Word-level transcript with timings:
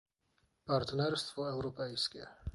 Partnerstwo 0.65 1.47
europejskie" 1.53 2.25